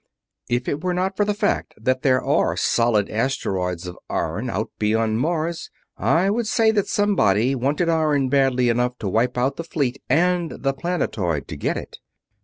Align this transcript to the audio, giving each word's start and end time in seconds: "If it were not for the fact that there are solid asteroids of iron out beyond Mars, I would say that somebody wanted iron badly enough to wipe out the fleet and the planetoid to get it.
"If 0.49 0.67
it 0.67 0.83
were 0.83 0.95
not 0.95 1.15
for 1.15 1.25
the 1.25 1.33
fact 1.35 1.75
that 1.77 2.01
there 2.01 2.23
are 2.23 2.57
solid 2.57 3.07
asteroids 3.11 3.85
of 3.85 3.99
iron 4.09 4.49
out 4.49 4.71
beyond 4.79 5.19
Mars, 5.19 5.69
I 5.95 6.27
would 6.31 6.47
say 6.47 6.71
that 6.71 6.87
somebody 6.87 7.53
wanted 7.53 7.87
iron 7.87 8.27
badly 8.27 8.69
enough 8.69 8.97
to 8.97 9.07
wipe 9.07 9.37
out 9.37 9.57
the 9.57 9.63
fleet 9.63 10.01
and 10.09 10.49
the 10.63 10.73
planetoid 10.73 11.47
to 11.49 11.55
get 11.55 11.77
it. 11.77 11.99